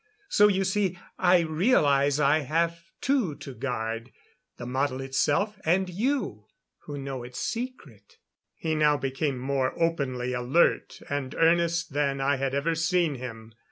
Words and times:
So 0.29 0.47
you 0.47 0.63
see, 0.63 0.97
I 1.19 1.41
realize 1.41 2.19
I 2.19 2.39
have 2.39 2.85
two 3.01 3.35
to 3.35 3.53
guard 3.53 4.11
the 4.57 4.65
model 4.65 4.99
itself, 4.99 5.59
and 5.63 5.91
you, 5.91 6.47
who 6.85 6.97
know 6.97 7.21
its 7.21 7.39
secret." 7.39 8.17
He 8.55 8.73
now 8.73 8.97
became 8.97 9.37
more 9.37 9.79
openly 9.79 10.33
alert 10.33 11.01
and 11.07 11.35
earnest 11.35 11.93
than 11.93 12.19
I 12.19 12.37
had 12.37 12.55
ever 12.55 12.73
seen 12.73 13.13
him. 13.13 13.53